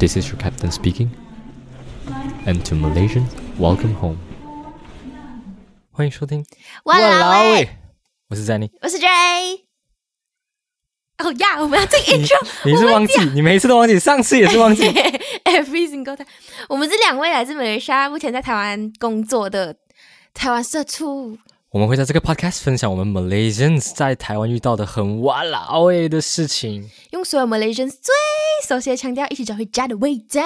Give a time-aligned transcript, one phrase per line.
[0.00, 1.10] This is your captain speaking.
[2.46, 4.18] And to Malaysians, welcome home.
[5.90, 6.44] 欢迎收听。
[6.84, 7.68] 哇啦喂，
[8.28, 8.70] 我是 Zanny。
[8.82, 9.06] 我是 J。
[11.18, 14.84] 哦呀，我们要进 intro，你是忘记，你每一次都忘记，上次也是忘记。
[15.44, 16.26] every single time。
[16.68, 19.76] 我们是两位来自马来西亚，目前在台湾工作的
[20.34, 21.38] 台湾社畜。
[21.73, 26.91] 我们会在这个 podcast 分享我们 Malaysians 在台湾遇到的很哇啦喂的事情。
[27.11, 28.13] 用所有 Malaysians 最
[28.67, 30.41] 熟悉的腔调，一起找回家的味道。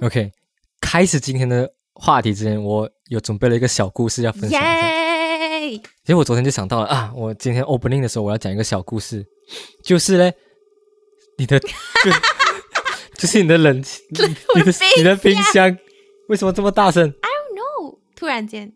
[0.00, 0.30] OK，
[0.80, 4.88] 开始今天的话题之前，我有准备了一个小故事要分享一下。
[5.58, 5.76] 耶！
[5.78, 9.26] 其实我昨天就想到了啊，我今天 opening 的时候我要讲一个小故事，
[9.82, 10.32] 就是嘞，
[11.36, 11.66] 你的就
[13.18, 14.20] 就是你的冷气，你
[14.54, 15.76] 你的你的冰箱
[16.28, 18.72] 为什么这么大声？？I don't know，突然间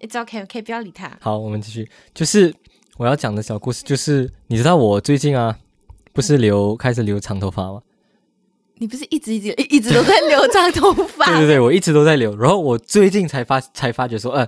[0.00, 1.16] ，It's OK，OK，、不要理他。
[1.20, 2.54] 好，我们继续，就是
[2.96, 5.56] 我要讲的小故事，就是你知道我最近啊，
[6.12, 7.82] 不是留开始留长头发吗？
[8.80, 11.26] 你不是一直一直一直都在留长头发？
[11.32, 14.46] 对对对，我一直都在留，然后我最近才发才发觉说，呃，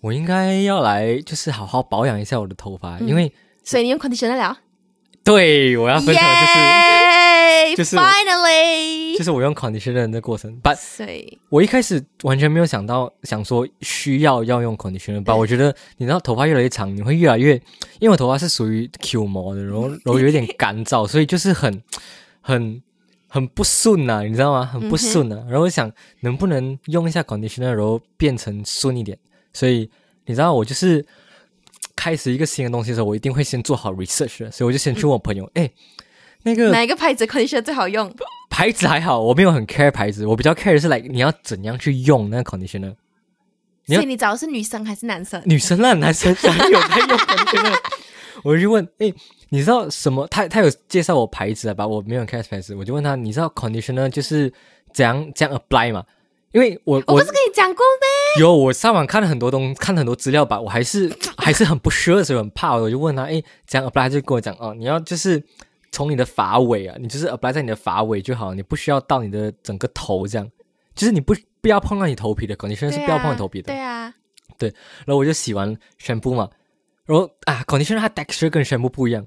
[0.00, 3.32] 我应该要来就是好好保养一下我的头发，因为
[3.64, 4.58] 所以你用 conditioner 了？
[5.24, 6.58] 对我要分享的就是。
[6.58, 6.95] 耶
[7.76, 10.78] 就是 finally，就是我用 conditioner 的过程，But
[11.50, 15.36] 我一开始完全没有想到，想说需要要用 conditioner 吧。
[15.36, 17.52] 我觉得你知道，头发越来越长，你会越来越，
[18.00, 21.82] 因为我头发是属于 Q 毛的，然后 然后有点干燥，所以就是很
[22.40, 22.82] 很
[23.28, 24.64] 很不顺呐、你知道吗？
[24.64, 29.18] 很不顺呐、然后我想能不能用一下 conditioner，然后变成顺一点。
[29.52, 29.90] 所以
[30.24, 31.04] 你知道，我就是
[31.94, 35.70] 开始一个新的东西的时候，我一定会先做好 research 的，所以我就先去问我朋友，哎、
[36.46, 38.08] 那个哪一个牌子的 conditioner 最好用？
[38.48, 42.94] 牌子还好，我没有很 care 牌子，我比较 care 的是来你要怎样去用那个 conditioner。
[43.84, 45.42] 所以你找的是女生还是男生？
[45.44, 47.76] 女生啦，男生才有在用 conditioner？
[48.44, 49.12] 我就问，诶，
[49.48, 50.24] 你知道什么？
[50.28, 51.84] 他他有介绍我牌子啊，吧？
[51.84, 54.52] 我没有很 care 牌子，我就问他，你知道 conditioner 就是
[54.92, 56.04] 怎样怎样 apply 吗？
[56.52, 58.40] 因为我我我不是跟你讲过吗？
[58.40, 64.02] 有我上网看了很多东，看了很多资料吧，我还是还是很不 sure 的时候很怕，我就问他，诶，怎样 apply？
[64.02, 65.42] 他就跟我讲，哦，你要就是
[65.90, 70.50] 从你的发尾啊，你就是 apply 在你的发尾就好，你不需要到你的整个头这样，
[70.94, 73.72] 就是你不不要碰到你头皮的 conditioner 是不要碰你头皮的。
[73.72, 74.12] 对啊，
[74.58, 74.68] 对
[75.04, 76.50] 然后我就洗完宣布嘛，
[77.04, 79.26] 然后啊，conditioner 它 texture 跟宣布不一样，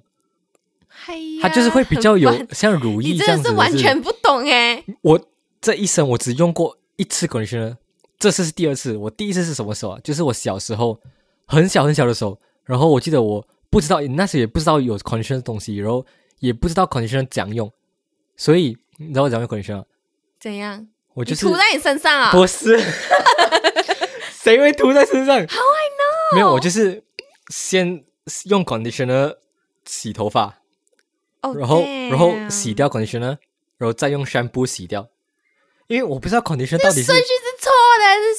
[1.42, 3.50] 它就是会比较有像乳液你这样子的。
[3.50, 4.84] 真的是完全不懂哎。
[5.02, 5.20] 我
[5.62, 7.78] 这一生我只用过一次 conditioner，
[8.18, 8.96] 这次是第二次。
[8.98, 10.00] 我第一次是什么时候啊？
[10.04, 11.00] 就是我小时候
[11.46, 16.06] 很小很小的时候，然后我记得我不知道那时也不知道有 conditioner 的东西，然后
[16.40, 17.72] 也不知道 conditioner 怎样用，
[18.36, 19.78] 所以你知道我怎样用 conditioner？
[19.80, 19.86] 吗
[20.40, 20.88] 怎样？
[21.14, 22.32] 我就是涂在你身上啊？
[22.32, 22.80] 不是，
[24.32, 26.36] 谁会涂在身上 How I know？
[26.36, 27.04] 没有，我就是
[27.50, 28.06] 先
[28.46, 29.38] 用 conditioner
[29.86, 30.60] 洗头发，
[31.42, 33.38] 哦，然后然后洗掉 conditioner，
[33.78, 35.10] 然后再用 shampoo 洗掉，
[35.88, 37.28] 因为我不知道 conditioner 到底是顺序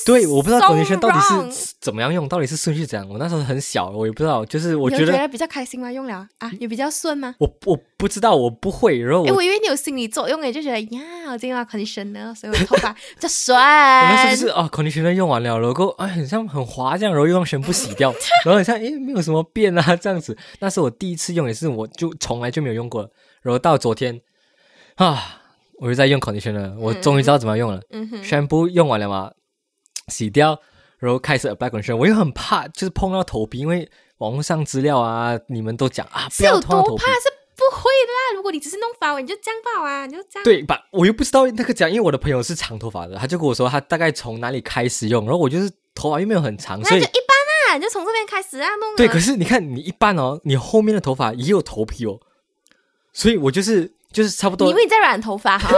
[0.07, 3.09] 对，我不知道 so conditioner 到底是怎么样用，到底是顺序怎样。
[3.09, 5.91] 我那时候很小，我也不知道，就是我觉得觉得比较开心吗？
[5.91, 7.35] 用了啊，有比较顺吗？
[7.39, 11.01] 我我不知道，我不会，然后哎，我我以为你有心理作用诶，就觉得呀，
[11.31, 13.57] 我今天要 conditioner，所以我的头发比较顺。
[13.57, 18.13] 我那时候就是啊，conditioner 用完了，然后哎，很像很滑这样，然后又用全部洗掉，
[18.45, 20.37] 然后很像诶没有什么变啊这样子。
[20.59, 23.11] 那是我第一次用，也是我就从来就没有用过。
[23.43, 24.21] 然后到昨天
[24.97, 25.41] 啊，
[25.79, 27.81] 我就在用 conditioner，我终于知道怎么用了。
[27.91, 29.31] 嗯哼，shampoo 用完了嘛，
[30.11, 30.61] 洗掉，
[30.99, 31.97] 然后开始 apply conditioner。
[31.97, 37.05] 我又很怕，就是碰到头皮，因为网络上资料啊，你们都讲啊，不是有要碰到头皮。
[37.05, 38.37] 是不会的啦。
[38.37, 40.45] 如果你只是弄发尾，你就这样发啊，你就这样。
[40.45, 40.89] 对吧？
[40.93, 48.97] 我又不知道那个讲，因为我的朋友是长头发的，他就跟我说他大概从哪里开始用，然后我就是头发又没有很长，所以那就一般啊，你就从这边开始啊弄啊。
[48.97, 49.07] 对。
[49.07, 52.19] 可是你看，你一般哦，你后面的头发也有头皮哦，
[53.13, 55.69] 所以我就是就是差不多你以，为你在染头发 哈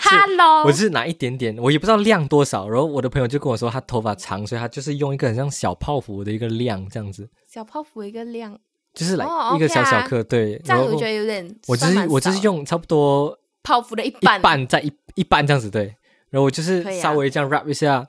[0.00, 2.68] ？Hello，我只是拿一点点，我也不知道量多少。
[2.68, 7.28] 然后我的朋友就跟我说，他头发长，所以他就是用一个很像小泡芙的一个量这样子。
[7.48, 8.58] 小泡芙一个量，
[8.94, 10.60] 就是来哦一个小小颗，对。
[10.64, 15.94] 这样我觉得有点我就是我就是用差不多泡芙的一一半，半在一一半这样子，对。
[16.30, 18.06] 然后我就是稍微这样 wrap 一下，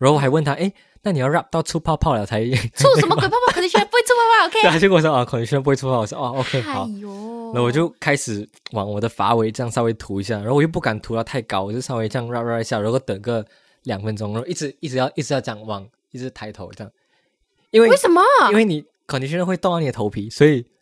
[0.00, 2.42] 然后我还问他，哎，那你要 wrap 到出泡泡了才
[2.74, 3.52] 出什么鬼泡泡？
[3.52, 4.70] 可能现在不会出泡泡 对，，OK？
[4.70, 6.00] 他就跟我说啊，可能现在不会出泡泡。
[6.00, 6.84] 我说哦，OK，好。
[6.84, 7.08] 哎呦，
[7.52, 13.44] 然后我就开始往我的发尾这样稍微涂一下，然后我又不敢涂到太高，我就稍微这样 wrap wrap 一下，然后等个
[13.84, 16.90] 两分钟，然后一直一直要一直要这样往，一直抬头这样，
[17.70, 18.22] 因为为什么？
[18.50, 20.79] 因为你 conditioner 会动到你的头皮，所以我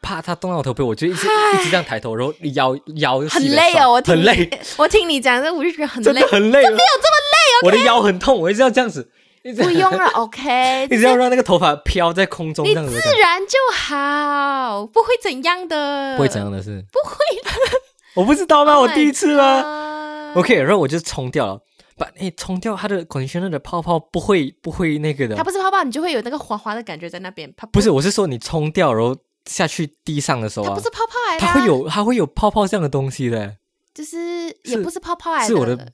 [0.00, 6.28] 怕它动到我头皮，我就一直一直这样抬头，然后腰腰很累哦，我听很累，，我听你 讲这，我就觉得很累真的。
[6.28, 9.10] 很累，没有这么累我的腰很痛，我一直要这样子，
[9.56, 17.78] 不用了， OK，一直要让那个头发飘在空中你自，然就好，不会怎样的，不会怎样的是，不会的。
[18.14, 18.78] 我不知道吗？
[18.78, 21.60] 我第一次吗？OK，然后我就冲掉了。
[21.96, 27.52] 把诶，冲掉它的 conditioner 的泡泡不会不会那个的它，不是泡泡，你就会有那个滑滑的感觉在那边。
[27.56, 29.16] 它不是，我是说你冲掉然后
[29.48, 33.56] 下去地上的时候啊它不是，泡泡来的、啊，它会，有它会有泡泡这样的东西的。
[33.92, 34.16] 就是
[34.62, 35.92] 也不是泡泡来的，是我的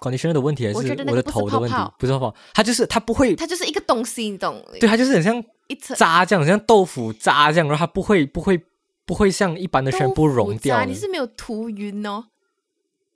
[0.00, 1.76] conditioner 的问题还是我的头的问题？
[1.96, 4.60] 不是泡泡，它就是它不会，它就是一个东西，你懂？
[4.80, 5.36] 对，它就是很像
[5.68, 8.60] 一层渣这样，很像豆腐渣这样，然后它不会不会
[9.06, 12.24] 不会像一般的全部融掉你是没有涂匀哦。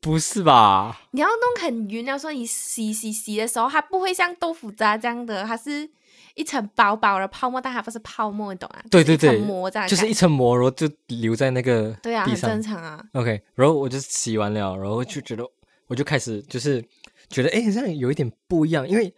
[0.01, 1.01] 不是吧？
[1.11, 5.91] 你要弄很匀，要说你洗洗洗的时候，它不会像豆腐渣这样的，它是
[6.37, 8.85] 一层薄薄的泡沫，但它不是泡沫，你懂啊？
[8.91, 12.37] 对对对就是一层膜这样就是一层膜，然后就留在那个对啊，很。
[12.37, 13.03] 正常啊。
[13.13, 15.43] OK，然后我就洗完了，然后就觉得
[15.89, 16.85] 我就开始就是
[17.29, 19.13] 觉得哎，好像有一点不一样，因为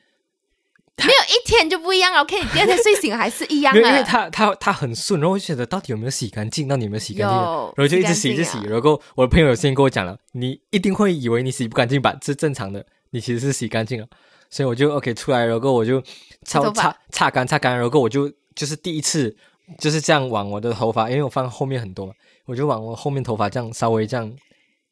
[0.97, 4.03] 没有一天就不一样了，OK，你第二天睡醒还是一样因为因为。
[4.03, 14.09] 它它它很顺，然后我就觉得到底有没有洗干净，到底有没有洗干净，然后就一直洗一直洗，啊然后我的朋友有先跟我讲了，你一定会以为你洗不干净吧，是正常的，你其实是洗干净了，
[14.51, 16.03] 所以我就 OK 出来，然后我就
[16.45, 19.37] 擦擦擦擦干擦干，然后我就就是第一次
[19.79, 22.13] 就是这样往我的头发，因为我放后面很多嘛，
[22.47, 24.33] 我就往我后面头发这样稍微这样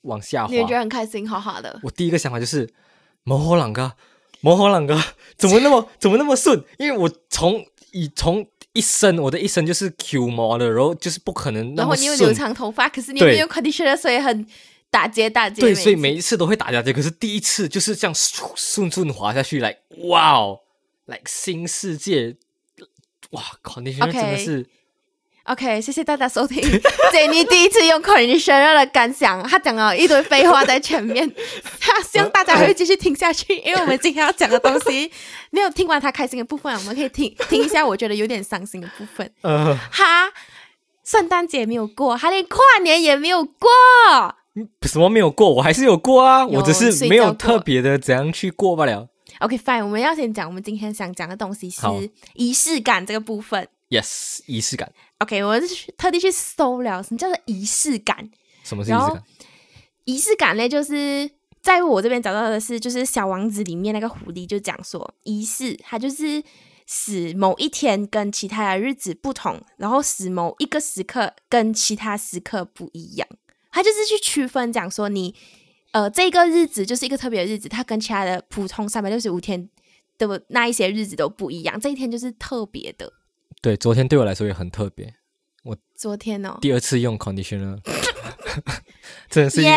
[0.03, 1.81] 往下滑你，会觉得很开心，好好的。
[1.83, 2.69] 我第一个想法就是
[3.25, 3.93] 摩火朗哥，
[4.41, 5.01] 摩火朗哥
[5.37, 6.63] 怎么那么怎么那么顺？
[6.79, 12.33] 因为我从以从一身我的一身就是 Q 毛的，然后就是不可能然后你有留。
[12.35, 14.47] 长头发，可是你对没有 conditioner，所以很
[14.97, 15.61] 打结打结。
[15.61, 19.77] 对，所以每一次都会打架结，可是第一次就是这样顺顺顺滑下去，来
[20.09, 20.61] 哇哦，
[21.05, 22.37] 来新世界，
[23.33, 24.67] 哇，conditioner OK 真的是
[25.45, 26.61] OK，谢谢大家收听
[27.13, 31.31] Jenny 第一次用 conditioner 的感想，他讲了一堆废话在前面，
[31.79, 35.13] 他希望大家会继续听下去，因为我们今天要讲的东西
[35.51, 39.31] 没有听完他开心的部分，我们可以听 听一下我觉得有点伤心的部分。
[39.43, 40.33] 呃，他
[41.05, 43.69] 圣诞节没有过，他连跨年也没有过。
[44.83, 49.09] 什么没有过，我还是有过啊，我只是没有特别的怎样去过罢了。
[49.41, 51.81] OK，fine，、我们要先讲我们今天想讲的东西是
[52.35, 53.69] 仪式感这个部分。
[53.91, 58.31] Yes，仪式感，OK，我是去特地去搜了什么叫做仪式感。
[58.65, 59.23] 什么是仪式感？
[60.05, 61.31] 仪式感呢，就是
[61.61, 66.43] 在我这边找到的是，就是《小王子》里面那个狐狸就讲说，仪式它就是
[66.87, 73.29] 使某一天跟其他的日子不同，然后使某一个时刻跟其他时刻不一样。
[73.77, 75.35] 它就是去区分讲说你，
[75.93, 79.69] 呃，这个日子就是一个特别的日子，它跟其他的普通三百六十五天
[80.17, 83.13] 的那一些日子都不一样，这一天就是特别的。
[83.61, 85.13] 对，昨天对我来说也很特别，
[85.63, 87.79] 我昨天哦，第二次用 conditioner，
[89.29, 89.71] 真的是一个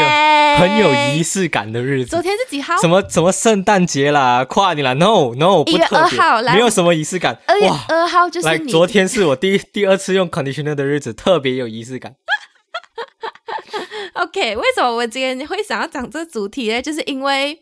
[0.59, 1.21] 很有仪。
[1.21, 2.21] 式感的日子昨。
[2.21, 2.77] 天是几号？
[2.77, 7.85] 什么什么圣诞节啦、跨年啦，no no，不1月特别2号来没有什么仪式感二月哇。
[7.89, 12.15] 二号就是来，你昨天是我第 第二次用 conditioner 的日子，特别有仪式感。
[14.13, 16.81] OK，为什么我今天会想要讲这个主题呢？
[16.81, 17.61] 就是因为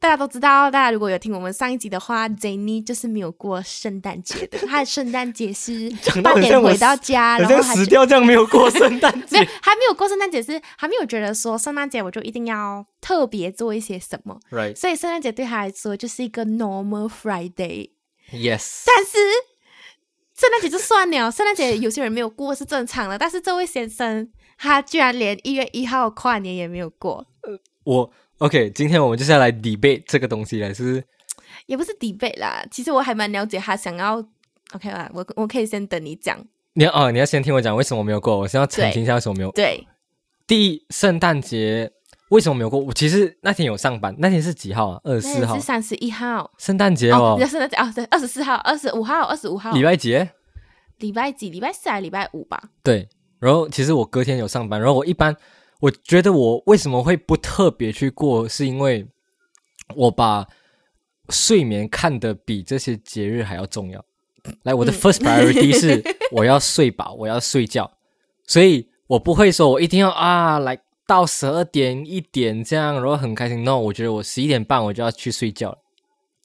[0.00, 5.90] 大家都知道，大家如果有听我们上一集的话，Jenny 就是没有过圣诞节的，她的圣诞节是
[6.22, 9.50] 八点回到家，然后死掉这样没有过圣诞 没有节。
[9.62, 17.90] 还没有过圣诞节，是还没有觉得说圣诞节我就一定要特别做一些什么，Right, 所以圣诞节对她来说就是一个 normal Friday。
[18.30, 19.18] yes，但是
[20.36, 27.26] 圣诞节就算了，圣诞节有些人没有过是正常的，但是这位先生他居然连一月一号跨年也没有过。
[27.84, 31.04] 我 OK，今天我们就是要来 debate 这个东西了，是不是？
[31.66, 34.24] 也不是 debate 啦，其实我还蛮了解他想要。
[34.72, 36.36] OK 啦，我我可以先等你讲。
[36.72, 39.50] 你要哦，你要先听我讲为什么没有过，我先要澄清一下为什么没有。
[39.52, 39.86] 对，
[40.46, 41.92] 第一，圣诞节
[42.30, 42.80] 为什么没有过？
[42.80, 45.00] 我其实那天有上班，那天是几号啊？
[45.04, 50.26] 二十四号是，三十一号圣诞节哦哦，圣诞节哦，对，二十四号、二十五号、二十五号，礼拜几。
[50.98, 51.50] 礼拜几？
[51.50, 52.60] 礼拜四还是礼拜五吧？
[52.82, 53.08] 对，
[53.44, 55.36] 然后其实我隔天有上班，然后我一般
[55.78, 59.06] 我觉得我为什么会不特别去过，是因为
[59.94, 60.46] 我把
[61.28, 64.02] 睡眠看得比这些节日还要重要。
[64.62, 67.90] 来，我的嗯 first priority 是我要睡饱，我要睡觉，
[68.46, 73.62] 所以我不会说我一定要啊，来到十二点一点这样，然后很开心。
[73.62, 75.78] No，我觉得我十一点半我就要去睡觉了。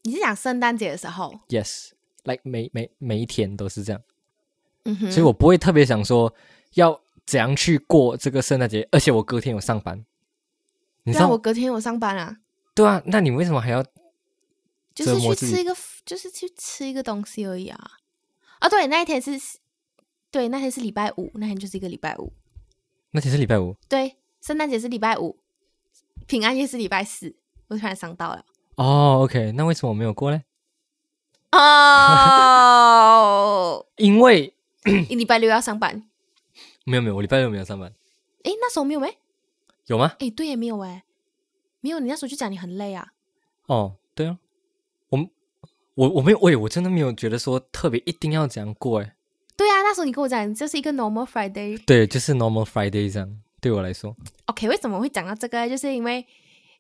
[0.04, 4.02] 你是讲圣诞节的时候？Yes，like 每每每一天都是这样。
[4.84, 6.34] 嗯哼，所以我不会特别想说
[6.74, 10.04] 要怎样去过这个圣诞节，而且我隔天有上班，
[11.04, 11.30] 你知道？
[11.30, 12.38] 我隔天有上班啊，
[12.74, 13.86] 对啊，那你为什么还要？
[14.94, 17.80] 就是去吃一个，就是去吃一个东西而已啊。
[18.60, 19.40] 啊，对，那一天是，
[20.30, 22.34] 对，那天是礼拜五，那天就是一个礼拜五。
[23.12, 25.40] 那天是礼拜五对，圣诞节是礼拜五，
[26.28, 27.36] 平安夜是礼拜四。
[27.70, 28.44] 我突然想到了，
[28.76, 30.42] 哦，OK，那为什么我没有过呢？
[31.52, 34.54] 哦， 因为
[35.10, 36.09] 你礼拜六要上班。
[36.90, 37.94] 没有没有，我礼拜六没有上班，
[38.44, 39.16] 哎，那时候没有没？
[39.86, 40.16] 有吗？
[40.20, 41.04] 哎，对也没有哎。
[41.82, 43.14] 没有，你那时候就讲你很累啊。
[43.68, 44.40] 哦，对啊，
[45.10, 45.30] 我
[45.94, 49.16] 我我没有，喂，我真的没有觉得说特别一定要这样过，哎，
[49.56, 51.80] 对啊，那时候你跟我讲这是一个 normal Friday。
[51.86, 54.16] 对，就是 normal Friday 这样，对我来说
[54.48, 55.70] ，OK，为什么会讲到这个？
[55.70, 56.26] 就是因为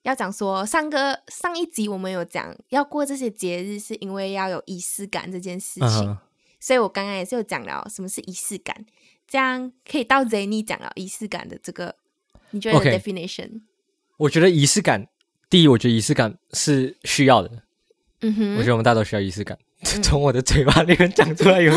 [0.01, 6.17] 要讲说上个上一集我们有讲要过这些节日，是因为要有仪式感这件事情。
[6.61, 8.85] 所以我刚刚也是有讲了什么是仪式感，
[9.29, 11.95] 这样可以到 Jenny 讲了仪式感的这个，
[12.49, 13.61] 你觉得 OK definition？
[14.17, 15.07] 我觉得仪式感，
[15.49, 17.61] 第一，我觉得仪式感是需要的，
[18.21, 19.57] 嗯哼，我觉得我们大家都需要仪式感。
[20.03, 21.71] 从我的嘴巴里面讲出来有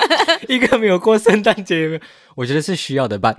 [0.48, 2.00] 一个没有过圣诞节，有没有
[2.36, 3.18] 我觉得是需要的。
[3.18, 3.38] 吧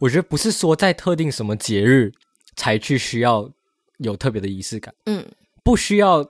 [0.00, 2.12] 我觉得不是说在特定什么节日
[2.56, 3.52] 才去需要
[3.98, 5.24] 有特别的仪式感，嗯
[5.62, 6.28] 不需要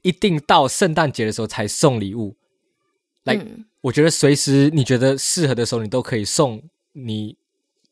[0.00, 2.36] 一定到圣诞节的时候才送礼物。
[3.24, 6.62] 来嗯我觉得随时你觉得适合的时候，你都可以送
[6.92, 7.36] 你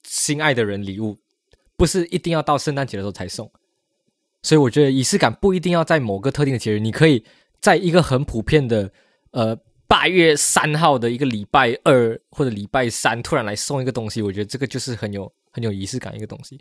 [0.05, 1.19] 心爱的人礼物，
[1.77, 3.51] 不是一定要到圣诞节的时候才送。
[4.43, 7.25] 所以我觉得仪式感不一定要在某个特定的节日，你可以
[7.61, 8.93] 在一个很普遍的
[9.33, 16.61] 呃八月三号的一个礼拜二或者礼拜三突然来送一个东西，我觉得这个就是很有很有仪式感一个东西。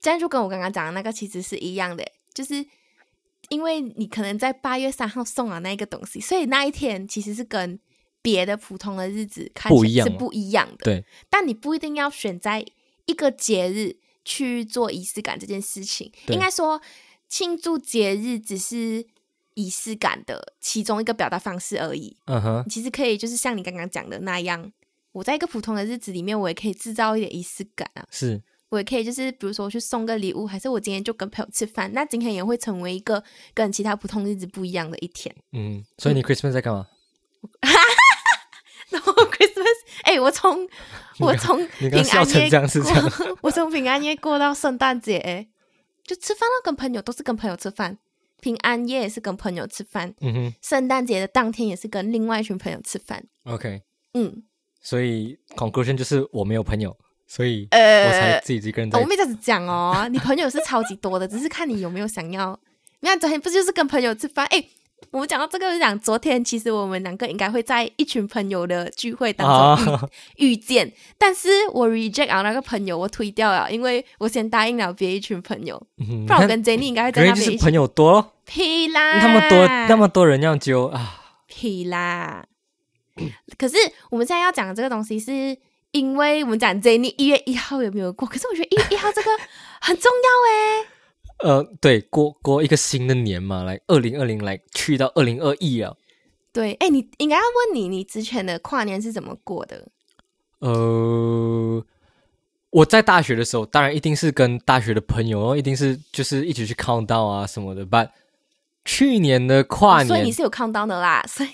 [0.00, 2.64] 这样就跟我刚刚讲的那个其实是一样的，就是
[3.48, 7.78] 因为你可能在八月三号送了那一个东西，所以那一天其实是跟
[8.22, 10.84] 别的普通的日子看起来是不一样的。
[10.84, 12.64] 对，但你不一定要选在
[13.06, 16.10] 一个节日去做仪式感这件事情。
[16.26, 16.80] 对应该说，
[17.28, 19.06] 庆祝节日只是
[19.54, 22.16] 仪式感的其中一个表达方式而已。
[22.26, 24.72] 嗯哼，你其实可以就是像你刚刚讲的那样，
[25.12, 28.04] 我在一个普通的日子里面，我也可以制造一点仪式感啊。
[28.10, 33.22] 是我也可以就是比如说去送个礼物，还是我今天就跟朋友吃饭，那今天也会成为一个
[33.54, 35.34] 跟其他普通日子不一样的一天。
[35.52, 36.86] 嗯，所以你 Christmas 在干嘛？
[38.90, 40.68] 然后 Christmas，哎、我从
[41.18, 45.48] 我从平安夜过， 我从平安夜过到圣诞节、哎
[46.04, 47.98] 就吃饭了，跟朋友都是跟朋友吃饭。
[48.40, 53.24] 平安夜也是跟朋友吃饭，嗯哼圣诞节的当天也是跟另外一群朋友吃饭。
[53.44, 53.82] ，OK。
[54.14, 54.44] 嗯，
[54.80, 56.96] 所以 conclusion 就是我没有朋友，
[57.26, 62.58] 所以呃我才自己一个人在我没这样子讲哦， 你朋友是超级多的，只是看你有没有想要。
[63.00, 64.46] 你看昨天不就是跟朋友吃饭？
[64.46, 64.64] 哎，
[65.10, 82.46] 我们讲到这个，就讲昨天其实我们两个应该会在一群朋友的聚会当中遇、啊，遇见，但是我 reject 啊那个朋友，我推掉了，因为我先答应了别一群朋友，嗯不然我跟 Jenny 应该会在原那边就是朋友多咯，屁啦，那么多那么多人要揪啊，屁啦。
[83.58, 83.76] 可是
[84.10, 85.56] 我们现在要讲的这个东西，是
[85.92, 88.28] 因为我们讲 Jenny 一月一号有没有过？
[88.28, 89.30] 可是我觉得一月一号这个
[89.80, 90.86] 很重要哎。
[91.38, 95.94] 呃，对，过过一个新的年嘛，来二零二零来去到二零二一啊，
[96.52, 99.86] 对，哎，你应该要问你，你之前的跨年是怎么过的？
[100.60, 101.84] 呃，
[102.70, 107.86] 我在大学的时候，当然一定是跟大学的朋友，哦，一定是就是一起去 count down 啊什么的。
[107.90, 108.10] 但
[108.86, 111.50] 去年的跨年哦所以你是有看到的啦，所以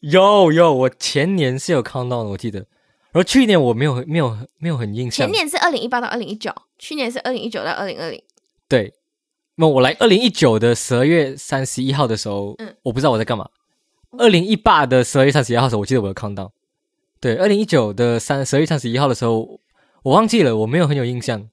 [0.00, 2.60] 有有，我前年是有 count down 的，我记得。
[3.12, 8.22] 然后去年我没有没有没有很印象前，年是二零一八到二零一九，去年是二零一九到二零二零。
[8.68, 8.94] 对。
[9.58, 13.48] 那我来二零一九的十二月三十一号的时候，嗯我不知道我在干嘛。
[14.18, 16.50] 二零一八的十二月三十一号的时候，我记得我有 count down。
[17.20, 19.58] 对，二零一九的三十二月三十一号的时候，
[20.02, 21.48] 我忘记了，我没有很有印象。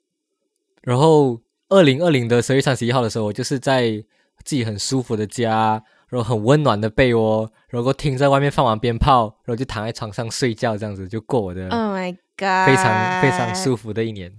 [0.81, 4.03] 然后二零二零的十二月三十一号的时候，我就是在
[4.43, 5.81] 自己很舒服的家，
[6.13, 14.32] 然后很温暖的被窝，然后听在外面放完鞭炮，然后就躺在床上睡觉，这样子就过我的 Oh my god，非常非常舒服的一年。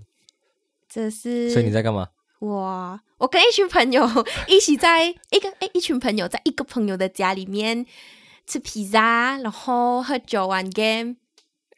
[0.88, 2.07] 这是所以你在干嘛？
[2.38, 4.09] 哇，我跟一群朋友
[4.47, 7.85] 一起在一个哎一群朋友在一个朋友的家里面
[8.47, 11.16] 吃披萨，然后喝酒玩 game，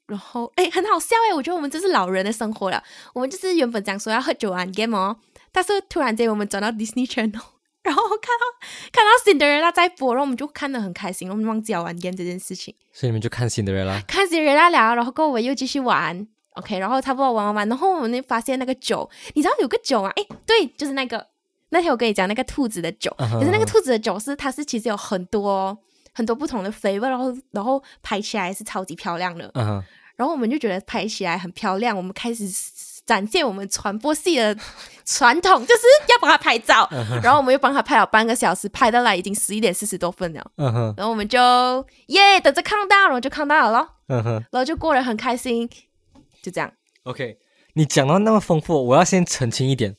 [0.09, 2.83] 然后哎很好笑哎，我觉得我们这是老人的生活了。
[3.15, 5.17] 我们就是原本讲说要喝酒玩 game 哦，
[5.51, 7.56] 但是突然间我们转到 Disney Channel。
[7.87, 12.75] 然后看到看到 Cinderella 在播，然后我们就看得很开心，我们忘记了玩 game 这件事情。
[12.93, 14.03] 所以你们就看新的人啦。
[14.07, 20.11] 看 Cinderella 聊，然后跟我们又继续玩，OK，然后差不多玩玩玩，然后我们就发现那个酒，你知道有个酒啊？
[20.17, 21.27] 诶，对，就是那个
[21.69, 25.77] 那天我跟你讲那个兔子的酒，可是那个兔子的酒是它是其实有很多
[26.13, 29.51] 很多不同的 flavor，然后然后拍起来是超级漂亮的，
[30.17, 32.49] 然后我们就觉得拍起来很漂亮，我们开始
[33.07, 34.57] 展现我们传播系的
[35.05, 36.89] 传统，就是要帮他拍照，
[37.23, 40.45] 然后我们又帮他拍了半个小时，拍到来已经十一点四十多分了。
[40.57, 41.39] 嗯哼，然后我们就
[42.09, 44.33] 耶等着看到，然后就看到了咯，嗯哼。
[44.51, 45.69] 然后就过得很开心，
[46.43, 46.73] 就这样。
[47.05, 47.39] OK，
[47.75, 49.95] 你讲到那么丰富，我要先澄清一点，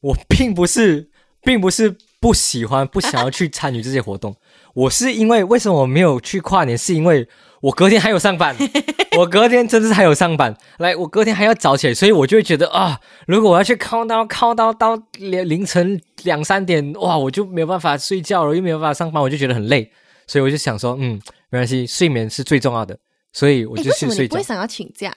[0.00, 1.08] 我并不是，
[1.42, 4.36] 并不是不喜欢、不想要去参与这些活动。
[4.74, 6.76] 我是因为为什么我没有去跨年？
[6.76, 7.26] 是因为
[7.60, 8.56] 我隔天还有上班，
[9.18, 19.90] 我隔天真的是还有上班，来，我隔天还要早起来，所以我就会觉得啊，如果我要去靠到靠到到凌凌晨两三点，哇，我就没有办法睡觉了，又没有办法上班，我就觉得很累，
[20.26, 22.98] 所以我就想说，嗯，没关系，睡眠是最重要的，
[23.32, 24.42] 所以我就去睡觉么你不会。
[24.42, 25.14] 想要请假？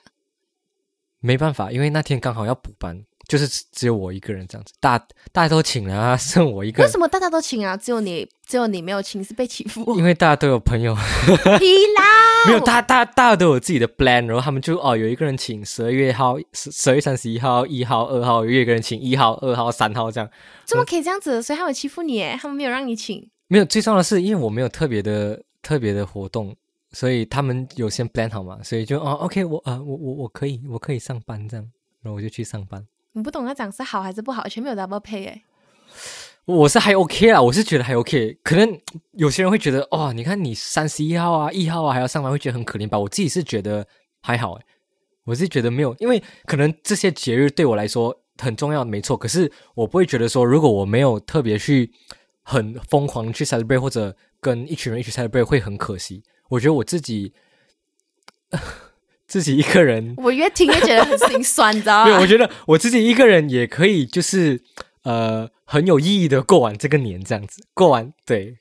[1.20, 4.98] 没办法，因为那天刚好要补班，就是只只有我一个人这样子，大
[5.32, 7.76] 大家都请了啊，剩我一个人，为什么大家都请啊？
[7.76, 9.82] 只有你，只有你没有请，是被欺负？
[9.96, 10.94] 因为大家都有朋友，
[11.58, 11.66] 皮
[11.98, 12.04] 啦！
[12.46, 20.28] 没有大大大家都有自己的 plan，然后他们就哦有一个人请十二月号十十二月三十一号一号二号，有一个人请一号二号三号这样，
[20.66, 21.42] 怎么可以这样子？
[21.42, 23.26] 所以他们欺负你耶，他们没有让你请。
[23.48, 26.54] 没有最重要的是，因为我没有特别的特别的活动，
[26.92, 31.66] 所以他们有先 plan 好嘛，所以就哦 OK 我啊、我我我可以我可以上班这样，
[32.02, 32.84] 然后我就去上班。
[33.14, 35.42] 你不懂他讲是好还是不好，而且没有 double pay 哎。
[36.44, 38.38] 我是还 OK 啦，我是觉得还 OK。
[38.42, 38.78] 可能
[39.12, 42.98] 有些人会觉得，哦，你看你三十一号啊、一号啊还要上班，会觉得很可怜吧？
[42.98, 43.86] 我自己是觉得
[44.20, 44.58] 还好，
[45.24, 49.16] 我是觉得没有，因为可能这些节日对我来说很重要，没错。
[49.16, 51.90] 可是我不会觉得说，如果我没有特别去
[52.42, 56.22] 很疯狂去 celebrate 或者跟一群人一起 celebrate 会很可惜。
[56.50, 57.32] 我觉得我自己
[59.26, 62.10] 自己一个人我越听越觉得很心酸，你知道吗？
[62.10, 62.26] 对，我？
[62.26, 64.62] 觉得我自己一个人也可以，就是
[65.02, 68.56] 呃很有意义的过完这个年，这样子过完，对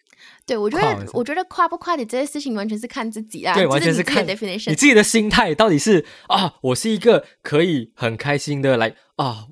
[0.46, 4.70] 对，我觉，得我觉得跨不跨你这些事情完全是看自己啊，对，完全是看你 definition。
[4.72, 9.48] 你自己的心态到底是啊，我是一个可以很开心的来啊，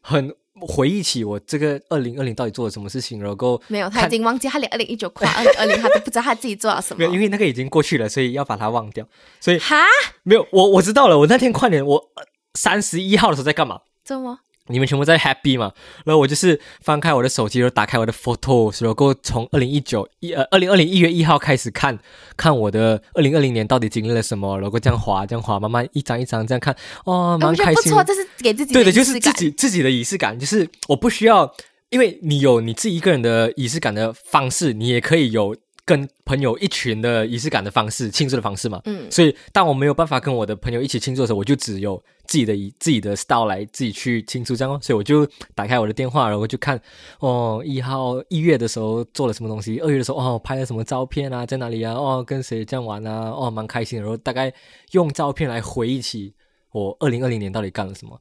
[0.00, 0.34] 很
[0.66, 7.20] 回忆起我这个二零二零到底做了什么事情，然后没有，他已经忘记他连二零一九跨二零二零他都不知道他自己做了什没有，因。
[7.20, 9.06] 为那个已经过去了，所以要把它忘掉，
[9.40, 9.76] 所以哈？
[10.22, 12.10] 没有我我知道了，我那天跨年我
[12.54, 13.80] 三十一号的时候在干嘛？
[14.02, 14.40] 怎么？
[14.70, 15.72] 你们全部在 happy 嘛？
[16.04, 21.98] 然后我就是翻开我的手机，然后打开我的 photos，然后从二零一九一呃二零二零一月一号开始看
[22.36, 26.74] 看我的二零二零年到底经历了什么，然后这样滑这样滑，慢慢一张一张这样看，
[27.04, 27.74] 哦，蛮开心。
[27.74, 31.52] 不错，这是给自己对的，就是自己自己的仪式感，就是我不需要，
[31.90, 35.56] 因为你有你自己一个人的仪式感的方式，你也可以有
[35.90, 38.80] 跟朋友一群的仪式感的方式，庆祝的方式嘛。
[38.84, 44.78] 嗯所以当我没有办法跟我的朋友一起庆祝的时候，我就只有自己的以自己的 style 来自己去庆祝这样哦。
[44.80, 46.80] 所以我就打开我的电话，然后就看
[47.18, 51.92] 哦，一号一月的时候做了什么东西，二月的时候哦拍了什么照片啊，在哪里啊？
[51.92, 53.32] 哦跟谁这样玩啊？
[53.32, 54.04] 哦蛮开心的。
[54.04, 54.54] 然后大概
[54.92, 56.32] 用照片来回忆起
[56.70, 58.20] 我二零二零年到底干了什么。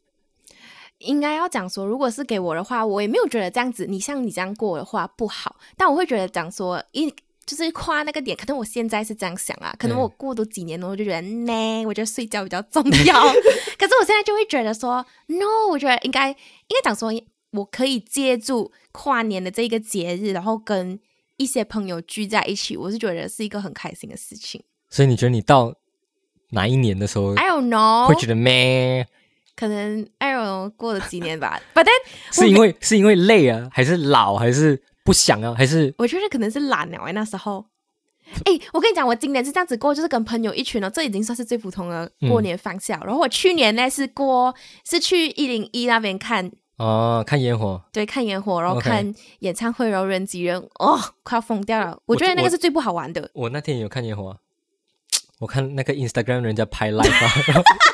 [0.97, 7.13] 应该要讲说，如果是给我的话，我也没有觉得这样子，你像你这样过的话不好，但我会觉得讲说一。
[7.49, 13.23] 就是跨那个点，可能我现在是这样想啊，可能嗯我过多几年了，我就觉得呢，我觉得睡觉比较重要。
[13.75, 17.11] 可是我现在就会觉得说，no，我觉得应该应该讲说，
[17.53, 20.99] 我可以借助跨年的这个节日，然后跟
[21.37, 24.61] 一些朋友聚在一起，我是觉得是一个很开心的事情。
[24.91, 25.73] 所以你觉得你到
[26.51, 29.07] 哪一年的时候 I don't know，会觉得咩？
[29.55, 31.89] 可能 I don't know 过了几年吧， but then
[32.31, 37.65] 是因为是因为累啊，还是老，还是不想啊，还是我觉得可能是懒了哎，那时候。
[38.45, 42.99] 哎，我跟你讲，我今年是这样子过，就是跟朋友一群哦，这已经算是最普通的过年方式了。
[43.03, 44.53] 然后我去年呢是过
[44.87, 47.81] 是去一零一那边看，哦看烟火？
[47.91, 51.97] 对，看烟火，然后看演唱会，然后人挤人，哦，快要疯掉了。
[52.05, 53.31] 我觉得那个是最不好玩的。
[53.33, 54.37] 我那天也有看烟火、啊，
[55.39, 57.63] 我看那个 Instagram 人家拍 live，、啊、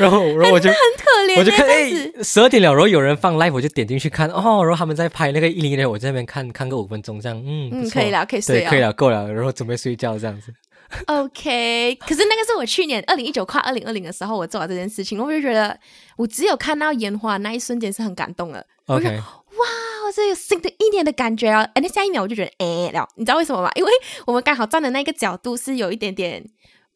[0.00, 10.52] 然后 然后我就很可怜欸，我就看哎十二点了，然后有人放 live，我就点进去看哦，然后他们在拍那个一零一，我在那边看看个五分钟这样，嗯嗯，可以了，可以睡，了，可以了，够了，然后准备睡觉这样子。
[11.06, 15.78] OK，可是那个是我去年二零一九跨二零二零的时候，我做了这件事情，我就觉得
[16.16, 18.66] 我只有看到烟花那一瞬间是很感动的。
[18.86, 19.66] OK，哇，
[20.12, 21.62] 这有新的一年的感觉啊！
[21.74, 23.70] 哎，那下一秒我就觉得哎了，你知道为什么吗？
[23.76, 23.90] 因为
[24.26, 26.44] 我们刚好站的那个角度是有一点点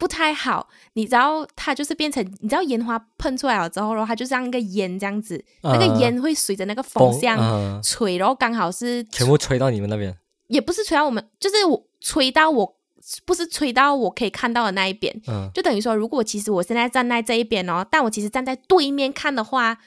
[0.05, 7.81] 不太好，你知道它就是变成，你知道烟花喷出来了之后，然后它就像一个烟这样子，那个嗯烟会随着那个风向嗯。
[7.83, 10.15] 吹，然后刚好是全部吹到你们那边，
[10.49, 12.77] 也不是吹到我们，就是我吹到我，
[13.25, 15.49] 不是吹到我可以看到的那一边，嗯。
[15.55, 19.79] 就等于说，如果其实我现在站在这一边哦，但我其实站在对面看的话，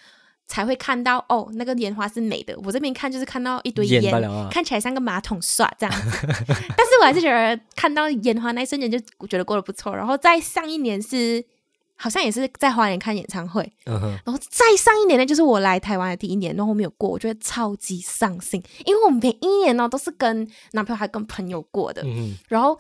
[0.48, 2.58] 才会看到哦，那个烟花是美的。
[2.64, 5.94] 我这边看就是看到一堆烟，烟啊看起来像个马桶刷这样。
[6.10, 9.96] 但是我还是觉得看到烟花那一瞬间就觉得过得不错。
[9.96, 11.44] 然后在上一年是
[11.96, 22.80] 好像也是在花莲看演唱会，嗯，然后再上一年呢，就是我来台湾的第一年，然后没有过，我觉得超级伤心，因为我每一年呢都是跟男朋友还跟朋友过的，嗯，然后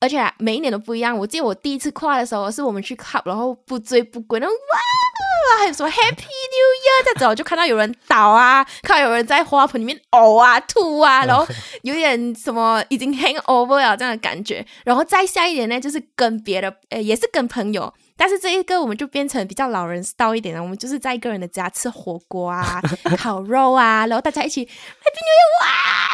[0.00, 1.16] 而且每一年都不一样。
[1.16, 11.46] 我记得我第一次跨的时候，是我们去 club，然后不醉不归，然后哇，还有什么 Happy New Year，再走就看到有人倒啊，看到有人在花盆里面呕啊吐啊，然后
[11.82, 14.64] 有点什么已经 hang over 了这样的感觉。
[14.84, 17.92] 然后再下一年呢，就是跟别的，呃，也是跟朋友。
[18.16, 22.82] 但是这一个我们就变成比较老人 style 一点了，我们就是在一个人的家吃火锅啊、
[23.16, 25.68] 烤肉啊，然后大家一起 Happy New Year 哇，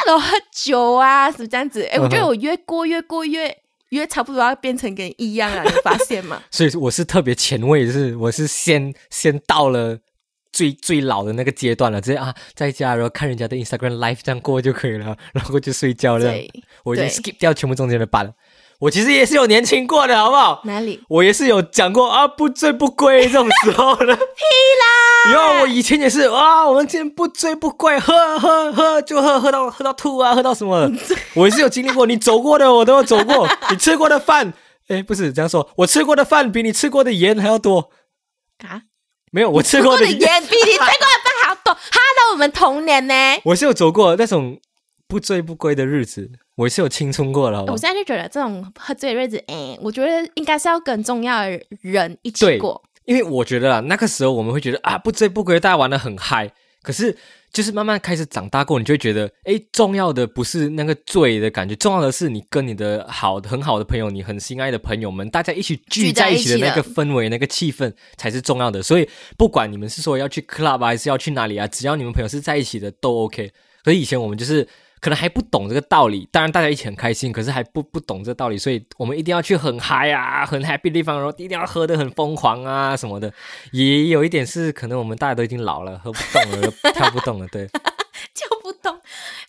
[0.05, 1.83] 然后喝酒啊，什么这样子。
[1.91, 3.57] 哎，我觉得我越过越过越
[3.89, 6.41] 越差不多要变成跟一样啊，你发现吗？
[6.51, 9.99] 所以我是特别前卫，就是我是先先到了
[10.51, 16.33] 最最老的那个阶段了，直接啊在家然后看人家的 Instagram Live 这样过就可以了，然后就睡觉了。
[16.83, 18.33] 我已经 skip 掉全部中间的班了。
[18.85, 20.61] 我其实也是有年轻过的，好不好？
[20.65, 21.01] 哪里？
[21.09, 24.05] 我也是有讲过啊，不醉不归这种时候的。
[24.13, 25.33] 屁啦！
[25.33, 30.87] 哟，我以前也是啊，我们今天不醉不归，喝喝喝就喝，喝到喝到吐啊，喝到什么？
[31.33, 34.53] 我也是有经历过，你走过的我都有走过，你吃过的饭，
[34.87, 37.89] 哎，不是这样说，我吃过的饭比你吃过的盐还要多
[38.67, 38.83] 啊？
[39.31, 41.73] 没有，我吃过的盐比你吃过的饭还要多。
[41.73, 41.79] 哈，
[42.17, 43.13] 那我们童年呢？
[43.45, 44.59] 我是有走过那种
[45.07, 46.31] 不醉不归的日子。
[46.55, 52.81] 我是有青春过了，我现在就觉得这种喝醉的日子，哎，我觉得应该是要跟重要的人一起过。
[53.03, 56.51] 因为我觉得啊，那个时候我们会觉得啊，不醉不归，大家玩的很嗨。
[56.81, 57.15] 可是
[57.51, 68.81] 就是慢慢开始长大过，你就会觉得，哎，重要的不是那个醉的感觉，重要的是你跟你的好很好的朋友，你很心爱的朋友们，大家一起聚在一起的那个氛围、那个气氛才是重要的。
[68.81, 73.51] 所以不管你们是说要去 club 还是要去哪里啊，只要你们朋友是在一起的，都 OK。
[73.83, 74.67] 所以以前我们就是。
[74.99, 83.31] 可能还不懂这个道理，当然大家一起很开心，可是还不不懂这个道理，所以我们一定要去很嗨啊、很 happy 的地方，然后一定要喝的很疯狂啊什么的。
[83.71, 87.67] 也有一点是，可能我们大家都已经老了，喝不动了，跳不动了，对，
[88.33, 88.93] 跳不动。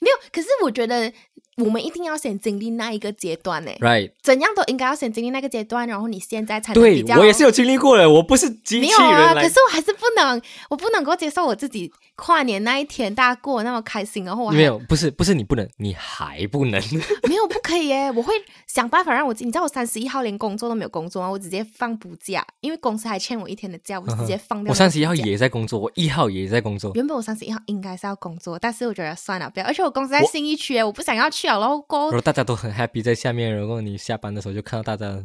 [0.01, 1.13] 没有，可是我觉得。
[1.57, 4.11] 我们一定要先经历那一个阶段呢，right？
[4.23, 7.03] 怎样都应该要先经历那个阶段，然后你现在才对。
[7.17, 16.81] 我也是有经历过的，我不是机器人啊，可是我还是不能，我不能够接受我自己跨年那一天大家过那么开心，然后我没有，不是不是你不能，你还不能，
[17.27, 18.35] 没有不可以耶，我会
[18.67, 21.31] 想办法让我，你知道我三十一号连工作都没有工作吗？
[21.31, 24.71] 我直接放补假，因为公司还欠我一天的假，我直接放掉。
[24.71, 26.93] 我三十一号也在工作，我一号也在工作。
[26.95, 31.85] 原本我三十一号应该是要工作，但是我觉得算了，不要，而且我公司在新一区，我不想要去啊，然后。
[32.21, 35.25] 大家都很 happy 在下面，然后你下班的时候就看到大家。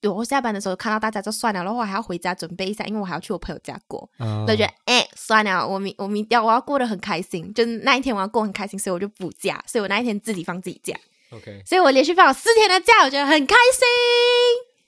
[0.00, 4.10] 对我下班的时候看到大家就算了，然后我还要回家准备一下，因为我还要去我朋友家过。
[4.48, 10.96] 就觉得哎，算了，我明我明天我要过得很开心，就那一天我要过很开心，所以我就补假，所以我那一天自己放自己假。
[11.30, 13.86] OK，所以我连续放了四天的假，我觉得很开心。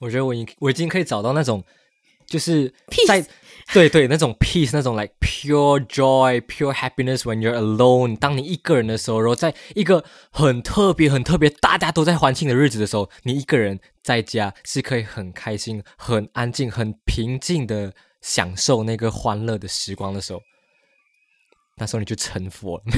[0.00, 1.62] 我觉得我已我已经可以找到那种，
[2.26, 2.74] 就是
[3.06, 3.24] 在。
[3.72, 8.16] 对对，那种 peace，那种 like pure joy, pure happiness when you're alone。
[8.16, 20.40] 当你一个人的时候，然后在一个很特别、很特别、大家都在欢庆的日子的时候，你一个人在家是可以很开心、很安静、很平静的享受那个欢乐的时光的时候，
[21.78, 22.82] 那时候你就成佛了。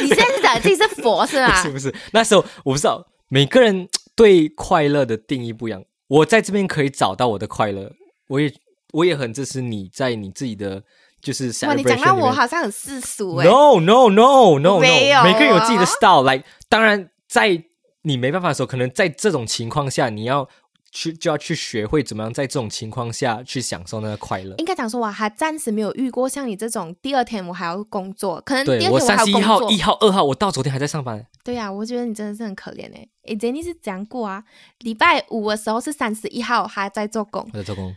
[0.00, 1.62] 你现在是讲自己是佛是吧？
[1.62, 1.92] 是不是？
[2.12, 5.84] 那时候我不知道每个人对快乐的定义不一样。
[6.06, 7.92] 我在这边可以找到我的快乐，
[8.28, 8.50] 我也。
[8.94, 10.82] 我也很支持你在你自己的
[11.20, 13.46] 就是哇，你讲到我好像很世俗哎。
[13.46, 16.22] No no no no no，没有，每个人有自己的 style。
[16.22, 17.64] 来，当然在
[18.02, 20.48] 你没办法的时候，可能在这种情况下，你要
[20.92, 24.54] 去就要去学会怎么样在这种情况下去享受那个快乐。
[24.58, 31.26] 应该讲说，我还暂时没有遇过像你这种第二天我还要工作，可能第二天我三十一号、一号、二号，我到昨天还在上班。
[31.42, 33.08] 对呀，我觉得你真的是很可怜哎。
[33.26, 34.44] 哎，Jenny 是讲过啊，
[34.80, 37.96] 礼拜五的时候是三十一号还在做工，在做工。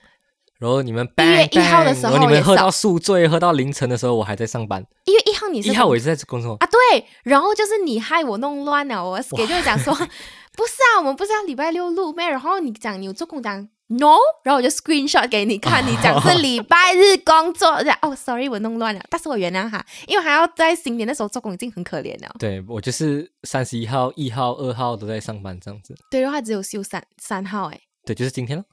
[0.60, 4.84] 然后你们一月一号的时候，你们喝到宿醉，喝到凌晨的时候，我还在上班。
[5.06, 6.68] 一月一号你是一号，我也是在工作啊。
[6.68, 9.94] 对，然后就是你害我弄乱了，我给就讲说，
[10.54, 12.28] 不是啊，我们不是要礼拜六录咩？
[12.28, 17.70] 然后你讲你有做工讲 no，然后我就 screenshot 给你看，你讲是礼拜日工作。
[18.02, 22.36] 哦，sorry，我弄乱了，但是我原谅哈，因为还要在新年的时候做工，已经很可怜了。
[22.40, 25.96] 对我就是三十一号、一号、二号都在上班这样子。
[26.10, 28.64] 对，然后只有休三三号，哎，对，就是今天了。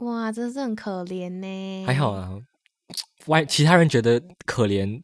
[0.00, 1.86] 哇，真的是很可怜呢。
[1.86, 2.30] 还好啊，
[3.26, 5.02] 外其他人觉得可怜，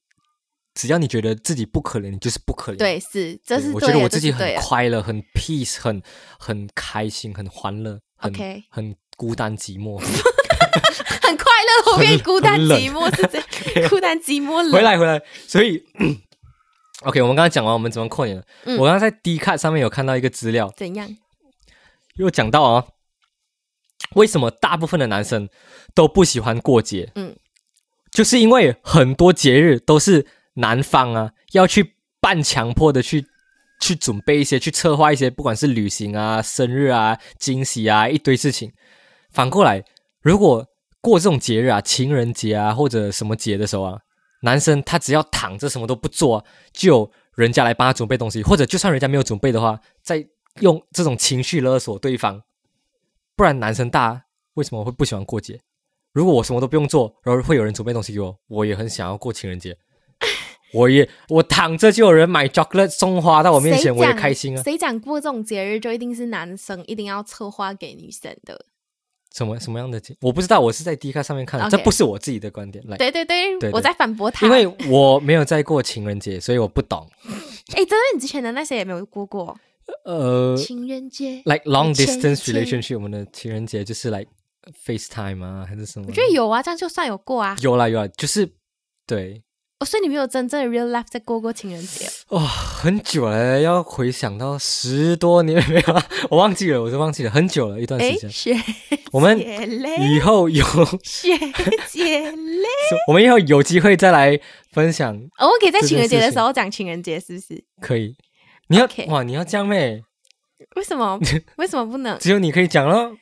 [0.75, 2.77] 只要你觉得自己不可怜，你就是不可怜。
[2.77, 6.03] 对，是，这是我觉得我自己很快乐，很 peace，很
[6.39, 8.33] 很开心，很欢乐，很
[8.71, 13.39] 很孤单寂寞， 很快乐，后面孤单寂寞是这
[13.81, 14.73] 样，孤单寂寞。
[14.73, 15.83] 回来回来，所以
[17.03, 18.43] OK，我们刚刚讲完我们怎么过年了。
[18.79, 21.15] 我刚刚在 D 卡上面有看到一个资料，怎样？
[22.17, 22.87] 又讲到啊。
[24.15, 25.49] 为什么大部分的男生
[25.95, 27.11] 都不喜欢过节？
[27.15, 27.37] 嗯，
[28.13, 33.27] 就是因为很多节日都是男方啊要去半强迫的去
[33.81, 38.73] 去准备一些，去策划一些，不管是旅行啊、生日啊、惊喜啊，一堆事情。
[39.31, 39.85] 反过来，
[40.23, 40.65] 如果
[41.01, 43.99] 过这种节日啊，情人节啊或者什么节的时候啊，
[44.43, 50.27] 男生他只要躺着什么都不做，就有人家来帮他准备东西，或者就算人家没有准备的话，再
[50.61, 52.41] 用这种情绪勒索对方。
[53.37, 54.23] 不然男生大
[54.55, 55.61] 为什么会不喜欢过节？
[56.13, 59.77] 如果我什么都不用做，然后会有人准备东西给我，我也很想要过情人节。
[60.73, 64.63] 我也我躺着就有人买 chocolate 送花到我面前，我也开心啊。
[64.63, 68.65] 谁讲过这种节日就一定是男生一定要策划给女生的？
[69.35, 70.17] 什么什么样的节？
[70.23, 72.83] 我不知道，我是在 D 卡上面看的，这不是我自己的观点。
[72.89, 77.07] 来，对对对，我在反驳他，因为我没有在过情人节，所以我不懂。
[77.77, 79.55] 哎，真的，你之前的那些也没有过过？
[80.05, 84.27] 呃，情人节，like long distance relationship，我们的情人节就是 like
[84.85, 86.07] FaceTime 啊，还是什么？
[86.09, 87.57] 我觉得有啊，这样就算有过啊。
[87.61, 88.49] 有啦有啦，就是
[89.07, 89.43] 对。
[89.79, 92.07] 哦，所以你没有真正的 real life 在过过情人节？
[92.31, 98.31] 哇，很久了，要回想到十多年没有，我忘记了，我就忘记了，很久了一段时间。
[98.31, 98.57] 学
[99.13, 100.65] 我们以后有
[101.03, 101.37] 学
[101.91, 102.69] 姐嘞，
[103.09, 105.09] 我们以后有机会再来分享。
[105.15, 107.63] 我们可以在情人节的时候讲情人节，是不是？
[107.81, 108.17] 可以。
[108.69, 110.03] 你要哇，你要讲咩？
[110.75, 111.19] 为什么？
[111.57, 112.19] 为什么不能？
[112.19, 113.17] 只有你可以讲喽。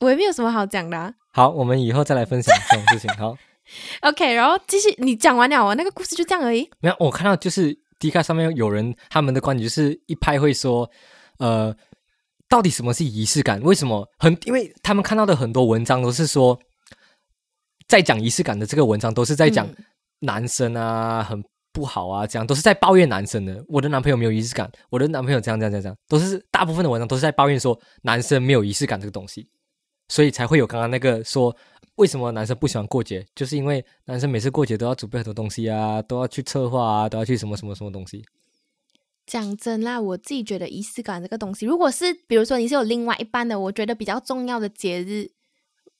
[0.00, 1.14] 我也没有什么好讲的。
[1.32, 3.10] 好，我们以后再来分享这种事情。
[3.16, 3.36] 好。
[4.00, 6.70] OK，然后继续，你讲完了，我那个故事就这样而已。
[6.80, 10.88] 没有，我看到就是 D 卡上面有人他们的观点就是一派会说，
[11.38, 11.76] 呃，
[12.48, 13.60] 到底什么是仪式感？
[13.60, 14.34] 为什么很？
[14.46, 16.58] 因为他们看到的很多文章都是说，
[17.86, 19.68] 在讲仪式感的这个文章都是在讲
[20.20, 21.44] 男生啊很
[21.78, 23.64] 不好啊，这样都是在抱怨男生的。
[23.68, 29.48] 我的男朋友没有仪式感，我的男朋友这样这样这样，都是大部分的文章都是在抱怨说男生没有仪式感这个东西，
[30.08, 31.54] 所以才会有刚刚那个说。
[31.98, 33.26] 为什么男生不喜欢过节？
[33.34, 38.24] 就是因为男生每次过节都要准备很多东西啊，都要去策划啊，都要去什么什么什么东西。
[39.26, 45.28] 讲真啦，我自己觉得仪式感这个东西，如果是比如说你是有另外一半的，我觉得比较重要的节日，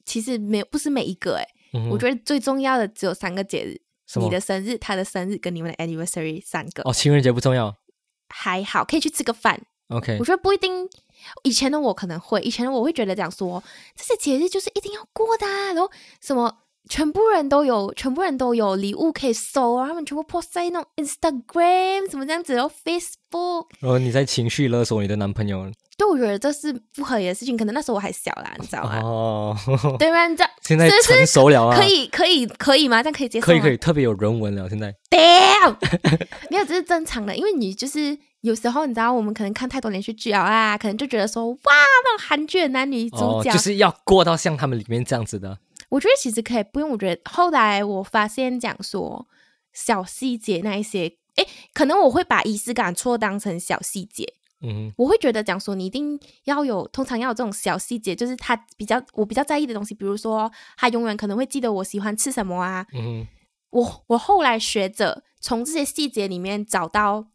[0.05, 1.45] 其实没有不是每一个哎，
[1.91, 3.81] 我觉得最重要的只有三个节日：
[4.17, 6.83] 你的生日、他的生日跟你们的 anniversary 三个。
[6.85, 7.75] 哦，情人节不重要？
[8.29, 9.61] 还好，可以去吃个饭。
[9.89, 10.89] OK，我觉得不一定。
[11.43, 13.63] 以前的我可能会，以前的我会觉得讲说
[13.97, 15.91] 这些节日就是一定要过的，然后
[16.21, 23.67] 什么全部人都有，全部人都有礼物可以收啊，他们全部 post 在那种 Instagram 什么这样子，然后 Facebook。
[23.81, 25.73] 然后你在情绪勒索你的男朋友？
[25.99, 27.57] 对，我觉得这是不合理的事情。
[27.57, 29.01] 可能那时候我还小啦，你知道吗？
[29.03, 29.57] 哦
[29.99, 30.29] 对吧？
[30.35, 33.03] 这现在成熟了啊，可以，可以，可以吗？
[33.03, 33.47] 这样可以接受？
[33.47, 34.69] 可以，可以，特别有人文了。
[34.71, 35.77] 现在，damn，
[36.51, 38.17] 没有，这是正常的，因为你就是。
[38.43, 45.59] 有时候你知道，我们可能看太多连续剧啊，可能就觉得说，哇，那种韩剧的男女主角就是要过到像他们里面这样子的。
[45.89, 46.91] 我觉得其实可以不用。
[46.91, 49.27] 我觉得后来我发现讲说
[49.73, 54.35] 小细节那一些，哎，可能我会把仪式感错当成小细节。
[54.61, 62.87] 嗯，我会觉得讲说你一定要有，通常要有这种小细节，就是他比较我比较在意的东西，比如说他永远可能会记得我喜欢吃什么啊。
[62.93, 63.27] 嗯，
[63.71, 67.29] 我我后来学着从这些细节里面找到。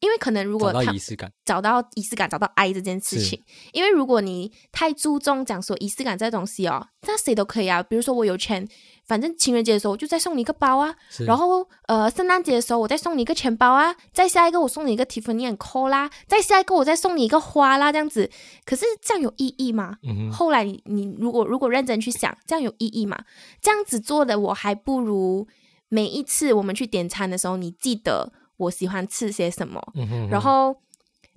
[0.00, 3.42] 因为可能如果他找到仪式感，找到仪式感，找到爱这件事情。
[3.72, 7.82] 因为如果你太注重讲说仪式感这东西哦，那谁都可以啊。
[7.82, 8.68] 比如说我有钱，
[9.06, 10.94] 反正情人节的时候我就再送你一个包啊。
[11.26, 13.94] 然后呃，圣诞节的时候我再送你一个钱包啊。
[14.12, 16.10] 再下一个我送你一个 Tiffany Co 啦。
[16.26, 18.30] 再下一个我再送你一个花啦，这样子。
[18.64, 19.96] 可是这样有意义吗？
[20.32, 23.18] 后来你你如果如果认真去想，这样有意义吗？
[23.62, 25.46] 这样子做的我还不如
[25.88, 28.32] 每一次我们去点餐的时候，你记得。
[28.58, 29.86] 我喜欢吃些什么，
[30.30, 30.74] 然后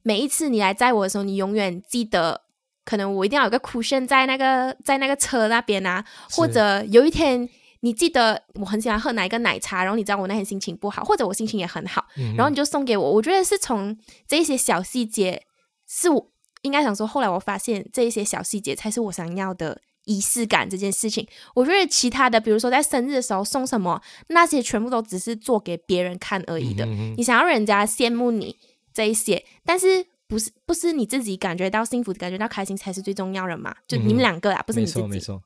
[0.03, 2.43] 每一次你来载我的时候，你永远记得，
[2.85, 7.49] 可能我一定要有个 cushion 在那个在那个车那边啊，或者有一天
[7.81, 13.11] 你记得我很喜欢喝哪一个奶茶，然后你知道我那天心情不好，或者我心情也很好，然后你就送给我。
[13.11, 15.43] 我觉得是从这些小细节，
[15.87, 19.81] 是我应该想说，后来我发现这一些小细节才是我想要的。
[20.05, 26.83] 仪式感这件事情，我觉得其他的，比如说在生日的时候送什么，那些全部都只是做给别人看而已的。
[27.15, 28.57] 你想要人家羡慕你
[28.91, 33.75] 这一些，但是不是不是你自己感觉到幸福、感觉到开心才是最重要的嘛？
[33.87, 35.05] 就你们两个啊，不是你自己。
[35.05, 35.39] 没错，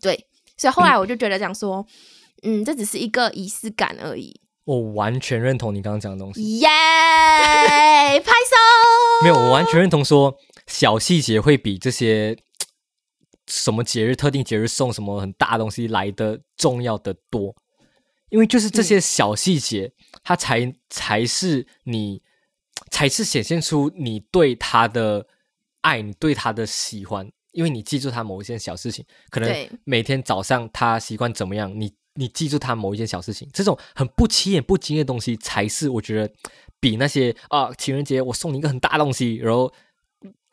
[0.00, 0.24] 对。
[0.56, 1.86] 所以后来我就觉得讲说，
[2.42, 4.40] 嗯，这只是一个仪式感而已。
[4.64, 6.58] 我完全认同你刚刚讲的东西。
[6.58, 8.56] 耶， 拍手。
[9.22, 12.36] 没有，我完全认同说小细节会比这些。
[13.48, 17.54] 什么节日、特定节日送什么很大东西来的重要的多，
[18.28, 19.92] 因为就是这些小细节，
[20.24, 22.20] 它才才是你，
[22.90, 25.28] 才是显现出你对他的
[25.82, 27.30] 爱，你对他的喜欢。
[27.56, 36.30] 因为你记住他某一件小事情，可能每天早上他习惯怎么样，你你记住他某一件小事情，这种很不起眼、不经意的东西，才是我觉得
[36.78, 39.72] 比那些啊情人节我送你一个很大的东西，然后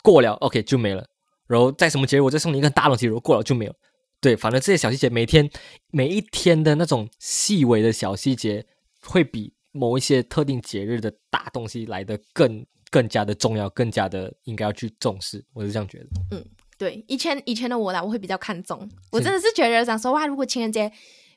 [0.02, 1.06] 过了 OK 就没了，
[1.46, 3.76] 然后在什么节日我再送你一个很大的东西，然后过了就没有。
[4.22, 5.50] 对，反正这些小细节，每天
[5.92, 8.66] 每一天的那种细微的小细节，
[9.02, 15.44] 会比某一些特定节日的大东西来的更更加的重要，更加的应该要去重视。
[15.52, 16.46] 我是这样觉得。
[16.78, 18.90] 对，以前以前的我啦，我会比较看重。
[19.12, 20.92] 我真的是觉得想说哇，如果情人节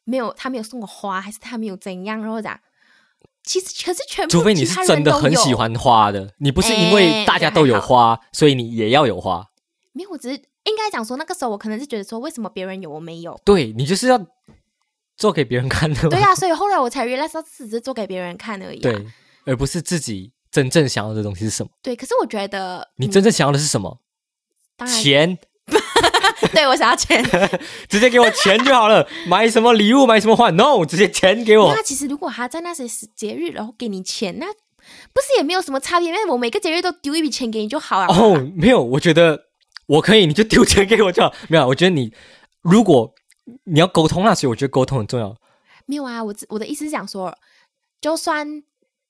[0.05, 2.61] 没有他没有送我花，还是他没有怎样，然后咋？
[3.43, 9.47] 其实可是全部除非你是真的很喜，欢花的，你不是因为哎大家都有花，所以你也要有花。
[9.93, 13.41] 没有，我只是应该讲说那个时候我可能是觉得说为什么别人有我没有？
[13.45, 14.21] 对你就是要
[15.17, 16.09] 做给别人看的。
[16.09, 18.83] 对呀、所以后来我才 realize 到只是做给别人看而已、啊。
[18.83, 19.07] 对，
[19.45, 21.71] 而不是自己真正想要的东西是什么。
[21.83, 24.01] 对，可是我觉得嗯你真正想要的是什么？
[24.77, 25.39] 当然钱，
[26.53, 27.25] 对我想要钱。
[27.89, 29.07] 直接给我钱就好了。
[29.27, 31.83] 买什么礼物，买什么花，no，直接钱给我那。
[31.83, 36.09] 其实如果他在那些时节日然后给你钱，那不是也没有什么差别？
[36.09, 38.07] 因为我每个节日都丢一笔钱给你就好了。
[38.07, 39.47] 哦，没有，我觉得
[39.87, 41.33] 我可以，你就丢钱给我就好。
[41.49, 42.13] 没有，我觉得你
[42.63, 43.15] 如果
[43.65, 45.35] 你要沟通那所以我觉得沟通很重要。
[45.87, 47.37] 没有啊，我只我的意思是讲说，
[48.01, 48.63] 就算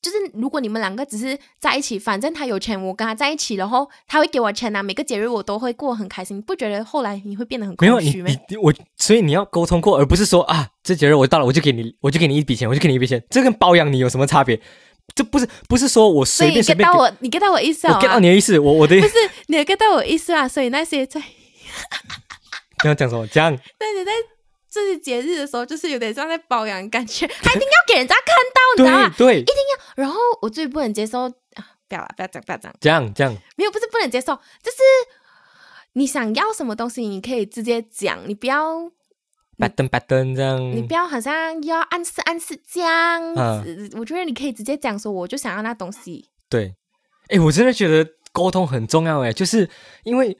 [0.02, 8.30] 就是如果你们两个只是在一起，反正他有钱，我跟他在一起，然后他会给我钱啊，每个节日我都会过很开心，不觉得后来你会变得很没有你空虚吗？
[8.48, 14.61] 你我，所以你要沟通过，而不是说啊，这节日我到了我就给你，我就给你一笔钱，我就给你一笔钱，这跟包养你有什么差别？
[15.14, 20.46] 这不是不是说我所以你随便随 get 便，到我，你 get 到我意思我啊？get 到你的意思，我我的意思不是你 get 到我意思啊？
[20.46, 21.20] 所以那些在
[22.85, 23.26] 你要讲什么？
[23.28, 24.12] 讲 那你在
[24.76, 29.40] 这些节日的时候，就是有点像在保养感觉， 他一定要给人家看到，你知道吗对？
[29.40, 34.78] 一定要，然后我最不能接受啊，不要了，不要讲，不要讲，这样这样，没有，不是不能接受，就是
[35.94, 38.90] 你想要什么东西，你可以直接讲，你不要，
[39.58, 43.90] 拜登拜登这样，你不要好像要暗示暗示这样嗯子。
[43.98, 46.28] 我觉得你可以直接讲说，我就想要那东西。
[46.50, 46.74] 对，
[47.28, 49.68] 哎，我真的觉得沟通很重要，哎，就是
[50.04, 50.36] 因为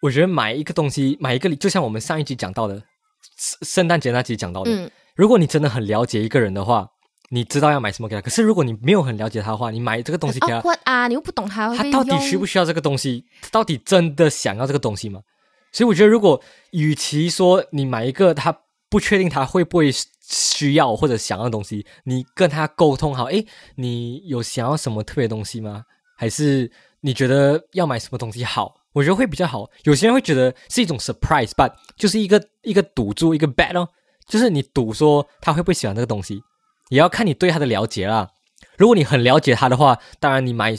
[0.00, 2.82] 我觉得买一个东西，买一个礼，就像我们上一集讲到的，
[3.40, 6.86] 圣圣诞节那集讲到的，嗯，如果你真的很了解一个人的话，
[7.30, 8.20] 你知道要买什么给他。
[8.20, 13.24] 可是如果你没有很了解他的话，你买这个东西给他啊，你又不懂他会他到底需不需要这个东西？
[13.40, 15.22] 他到底真的想要这个东西吗？
[15.72, 18.54] 所以我觉得，如果与其说你买一个他
[18.90, 25.84] 不确定他会不会需要或者想要的东西，你跟他沟通好，诶，你有想要什么特别东西吗？
[26.16, 28.74] 还是你觉得要买什么东西好？
[28.92, 29.70] 我觉得会比较好。
[29.84, 33.88] 有些人会觉得是一种 surprise，but 就是一个一个赌注，一个 bet 哦，
[34.26, 36.42] 就是你赌说他会不会喜欢这个东西，
[36.88, 38.30] 也要看你对他的了解啦。
[38.76, 40.74] 如果你很了解他的话，当然你买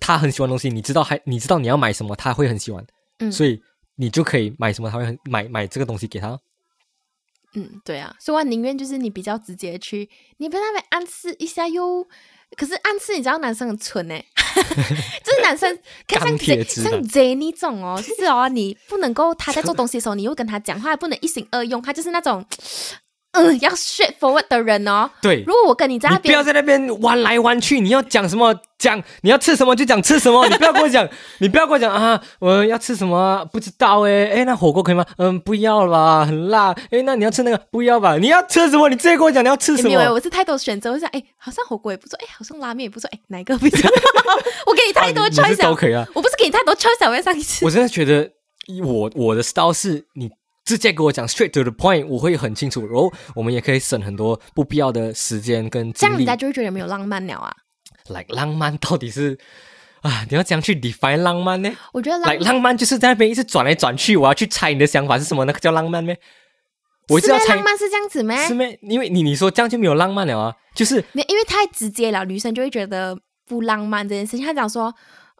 [0.00, 2.84] 他很喜欢的东西，你知道还你知道你要买什么，他会很喜欢，
[3.18, 3.60] 嗯所以
[3.96, 6.38] 你就可以买什么，他会很买买这个东西给他。
[7.56, 12.06] 嗯，对啊，所以我宁愿就是你比较直接去，你不要在那边暗示一下又。
[12.56, 14.24] 可是暗示你知道男生很蠢哎，
[15.24, 22.44] 就是男生 看像钢铁 J 像 Jenny 这种哦，就是哦，你不能够他在做东西的时候，你又跟他讲话，不能一心二用，他就是那种
[23.34, 25.10] 嗯要 straightforward 的人哦。
[25.20, 35.04] 对如，果我跟你在那边不要在那边弯来弯去，你要讲什么讲，你要吃什么就讲吃什么， 你不要跟我讲，你不要跟我讲啊，我要吃什么啊不知道诶，诶，那火锅可以吗？
[35.18, 36.74] 嗯，不要啦，很辣。
[36.90, 38.16] 哎，那你要吃那个不要吧？
[38.18, 38.88] 你要吃什么？
[38.88, 40.12] 你直接跟我讲你要吃什么没有，么。
[40.14, 44.38] 我是太多选择，我想哎，好像火锅也不错，哎，好像拉面也不错，哎，哪一个比较好？
[44.66, 46.06] 我给你太多 choice 了都可以啊。
[46.14, 47.70] 我不是给你太多 choice 啊，我要上一次我。
[47.70, 48.30] 真的觉得
[48.84, 50.30] 我我的 style 是你
[50.64, 56.34] 直接给我讲 straight to the point，我会很清楚，然后我们也可以省很多不必要的时间跟这样人家。
[56.34, 57.54] 就会觉得没有浪漫了啊。
[58.08, 59.38] like 浪漫到底是
[60.02, 60.26] 啊？
[60.28, 66.18] 你要怎样去 define 浪漫呢我觉得浪？like 浪漫就是在那边一直转来转去，我要去猜你的想法是什么，那个叫浪漫咩？
[67.08, 68.36] 我一直要猜浪，漫是这样子咩？
[68.46, 68.78] 是咩？
[68.82, 73.14] 因为你你说这样就没有浪漫了啊，就是，因为太直接了，女生就会觉得
[73.46, 74.44] 不浪漫这件事情。
[74.46, 74.94] 她讲说，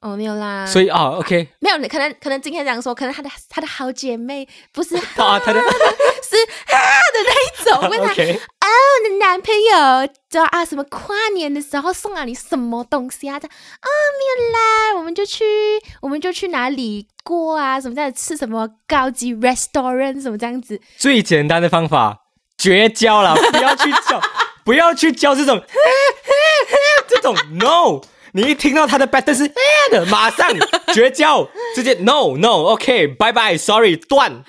[0.05, 13.41] 哦，没有啦，所以啊，OK 没有，可能可能今天这样说，可能她的她的好姐妹不是是啊，他的 啊的那一种， 问她哦，我的男朋友就啊什么跨年的时候送了你什么东西啊？
[13.41, 13.89] 这样啊
[14.19, 15.43] 没有啦，我们就去
[16.03, 17.81] 我们就去哪里过啊？
[17.81, 20.79] 什么在吃什么高级 restaurant 什么这样子？
[20.99, 22.25] 最简单的方法，
[22.59, 24.21] 绝交了，不要去叫，
[24.67, 25.65] 不要去叫这种
[27.09, 28.03] 这种 no。
[28.37, 30.51] 你一听到他的的，马上
[30.93, 34.43] 绝交，直接 no no，OK，拜拜，sorry，断。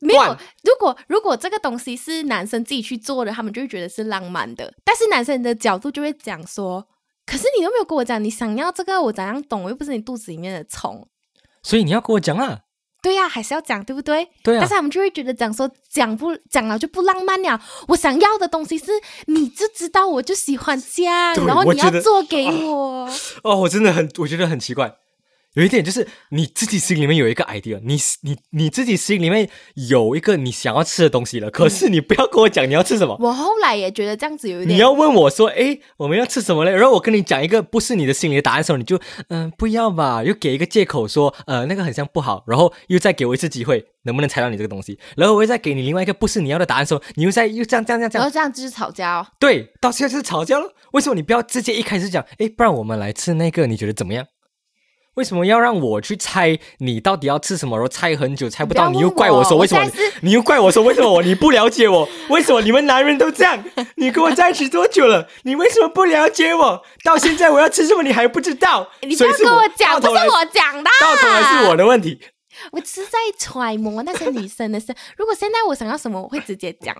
[0.00, 4.72] 没有断，如果如果这个东西是男生自己去做的，他们就会觉得是浪漫的。
[4.82, 6.86] 但是男生的角度就会讲说，
[7.26, 9.64] 可是你都没有跟我讲你想要这个，我怎样懂？
[9.64, 11.06] 我又不是你肚子里面的虫。
[11.62, 12.60] 所以你要跟我讲啊，
[13.06, 14.28] 对呀、还是要讲，对不对？
[14.42, 17.60] 对啊但是他们就会觉得讲说讲不讲了就不浪漫了。
[17.86, 18.90] 我想要的东西是，
[19.26, 23.08] 你就知道我就喜欢这样，然后你要做给我。
[23.44, 24.96] 哦，我真的很，我觉得很奇怪。
[25.56, 29.48] 有一点就是你自己心里面有一个 idea，你你你自己心里面
[29.88, 36.72] 有一个你想要吃的东西了，可是你不要跟我讲你要吃什么，我后来也觉得这样子有一点，你要问我说，哎，我们要吃什么嘞？
[36.72, 44.98] 然后我跟你讲一个不是你的心里的答案的时候，你就嗯、不要吧，又给一个借口说呃那个很像不好，然后又再给我一次机会，能不能猜到你这个东西？
[45.16, 49.26] 然后我又再给你另外一个不是你要的答案的时候，你又在又这样这样这样这样然后，这样就是吵架哦。
[49.40, 50.70] 对，到现在就是吵架了。
[50.92, 54.26] 为什么你不要直接一开始讲，哎，不然我们来吃那个，你觉得怎么样？
[55.16, 57.76] 为什么要让我去猜你到底要吃什么？
[57.76, 59.90] 然后猜很久猜不到，不你又怪我说为什么你？
[60.22, 62.08] 你又怪我说为什么我你不了解我？
[62.30, 63.62] 为什么你们男人都这样？
[63.96, 65.28] 你跟我在一起多久了？
[65.42, 66.82] 你为什么不了解我？
[67.04, 68.88] 到现在我要吃什么你还不知道？
[69.02, 72.20] 你不要跟我讲，不是我讲的，到头来是我的问题。
[72.72, 74.94] 我只是在揣摩那些女生的事。
[75.16, 76.94] 如果现在我想要什么，我会直接讲，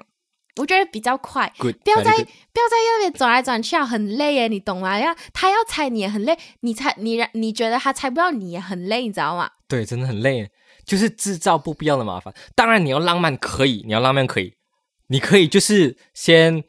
[0.57, 1.53] 我觉得比较快。
[1.59, 4.99] Good，不要再不要在那边转来转去啊，很累耶，你懂吗？
[4.99, 9.51] 要他要猜你也很累，你猜你让你觉得他猜不到你也很累，你知道吗？
[9.69, 10.51] 对，真的很累，
[10.85, 12.33] 就是制造不必要的麻烦。
[12.55, 14.55] 当然，你要浪漫可以，你要浪漫可以，
[15.09, 16.65] 你可以就是先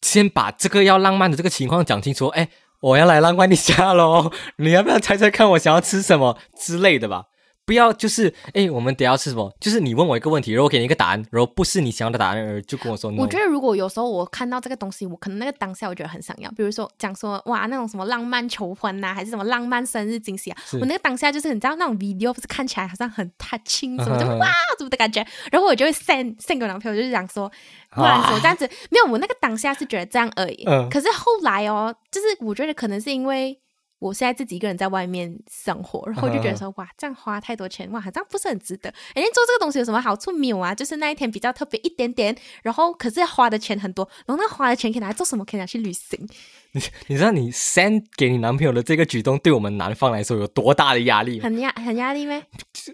[0.00, 2.28] 先把这个要浪漫的这个情况讲清楚。
[2.28, 2.48] 哎，
[2.80, 7.26] 我要来浪漫一下喽，你要不要猜猜看我想要吃什么之类的吧？
[7.66, 9.52] 不要就是哎，我们等下要吃什么？
[9.60, 13.10] 就是你问我一个问题，然后我给你一个答案，然后不是你想要的答案，而就跟我说。
[13.18, 24.46] 我觉得如果有时候我看到这个东西，我可能那个当下我觉得很想要，比如说讲说哇那种什么浪漫求婚呐、还是什么浪漫生日惊喜啊，我那个当下就是你知道那种 video 不是看起来好像很 touching 什 么就哇
[24.78, 27.50] 怎么的感觉，然后我就会 send send 给我男朋友，就是讲说
[27.90, 33.58] 不然说这样子没有，我那个当下是觉得这样而已，嗯可是后来哦，就是我觉得可能是因为。
[34.06, 38.88] 我现在自己一个人在外面生活，然后我就觉得说，哇，这样花太多钱，哇，这样不是很值得。
[39.14, 40.74] 哎做这个东西有什么好处没有啊？
[40.74, 45.44] 就是那一天比较特别一点点，然后可是花的钱很多，然后那花的钱可以拿来做什么？
[45.44, 46.26] 可以拿去旅行。
[46.72, 51.40] 你你知道你 send 给你男朋友的这个举动，对我们男方来说有多大的压力？
[51.40, 52.38] 很压很压力咩？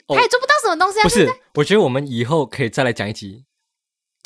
[0.06, 1.02] 哦他也做不到什么东西啊！
[1.02, 3.44] 不是我觉得我们以后可以再来讲一集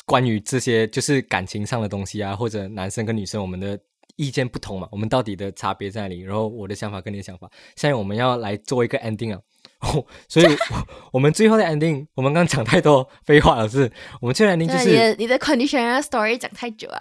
[0.05, 3.77] 关于这些就是感情上的东西啊，或者男生跟女生我们的
[4.17, 6.19] 意见不同嘛，我们到底的差别在哪里？
[6.19, 9.39] 然后我的想法跟你的想法，现在我们要来做一个 ending 啊。
[9.79, 16.99] 哦，所以我 我们最后的 ending，我们刚刚讲太多废话了，是我们最后的 ending 就对是你的你的 conditioner story 讲太久了。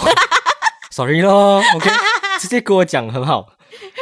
[0.90, 1.90] sorry 咯，OK，
[2.40, 3.46] 直接跟我讲很好。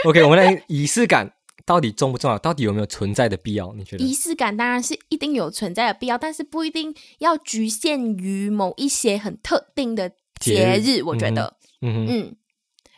[0.05, 1.32] OK，我们来仪式感
[1.66, 2.38] 到底重不重要？
[2.38, 3.72] 到底有没有存在的必要？
[3.72, 4.05] 你觉得？
[4.05, 10.80] 仪式感当然是一定有存在的必要，但是不一定要局限于某一些很特定的节日。
[10.80, 12.36] 节日我觉得，嗯哼，嗯，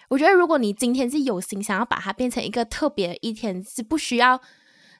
[0.09, 4.40] 我觉得如果你今天是有心想要把它变成一个特别的一天，是不需要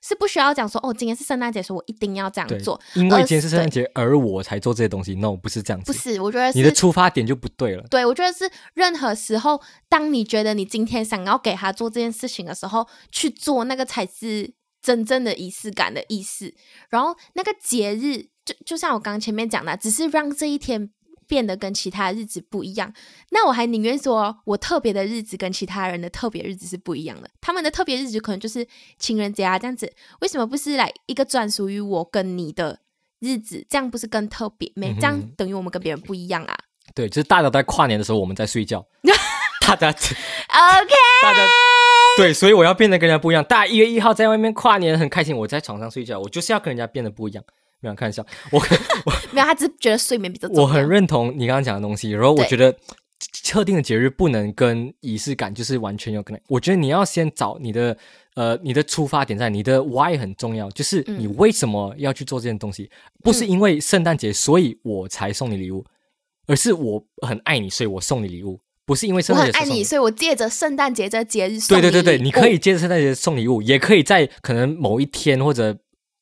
[0.03, 5.15] 是不需要讲说哦，今天是圣诞节，所以我一定要这样做。，因为今天是圣诞节，而我才做这些东西。
[5.15, 5.91] No，不是这样子。
[5.91, 7.85] 不是，我觉得你的出发点就不对了。
[7.91, 16.55] 对，我觉得是任何时候，当你觉得你今天想要给他做这件事情的时候，去做那个才是真正的仪式感的意思。
[16.91, 20.91] 然后那个节日，就就像我刚刚前面讲的，只是让这一天
[21.27, 22.93] 变得跟其他日子不一样。
[23.31, 27.31] 那我还宁愿说我特别的日子跟其他人的特别日子是不一样的。
[27.41, 28.67] 他们的特别日子可能就是
[28.99, 32.81] 情人节啊这样子，为什么不是来一个专属于我跟你的？
[33.19, 34.93] 日子这样不是更特别没？
[34.95, 36.55] 这样等于我们跟别人不一样啊。
[36.95, 38.87] 对，就是大家在跨年的时候我们在睡觉，
[39.67, 39.89] 大家
[40.53, 41.43] OK，大家
[42.19, 43.43] 对，所以我要变得跟人家不一样。
[43.43, 47.43] 大家一月一号在外面跨年很开心，我在床上睡觉，我就是要跟人家变得不一样。
[47.81, 48.61] 没有看一下，我
[49.33, 50.63] 没有，他只是觉得睡眠比较重要。
[50.63, 52.75] 我很认同你刚刚讲的东西，然后我觉得
[53.45, 56.41] 特定的节日不能跟仪式感就是完全有可能。
[56.49, 57.97] 我觉得你要先找你的
[58.35, 61.21] 呃你的出发点在，你的 why 很重要，就是嗯。
[61.21, 62.91] 你为什么要去做这件东西，
[63.23, 65.85] 不是因为圣诞节所以我才送你礼物，
[66.47, 75.79] 而是我很爱你，所以我送你礼物，不是因为我圣诞节才送很爱你，所以我借着圣诞节这个节日送对对对对，你可以借着圣诞节送礼物，也可以在可能某一天或者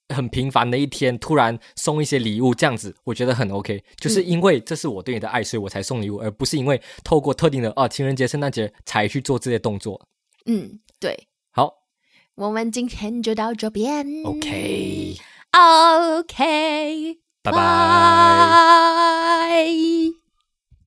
[0.08, 3.82] 很平凡的一天突然送一些礼物，这样子我觉得很 OK。
[3.96, 10.08] 就是嗯因为这是我对你的爱，所以我才送礼物，而不是因为透过特定的啊情人节、圣诞节才去做这些动作。
[10.46, 11.72] 嗯，对，好
[12.34, 14.06] 我们今天就到这边。
[14.24, 15.14] ，OK，OK，
[17.42, 17.58] 拜拜。
[17.58, 19.64] 拜。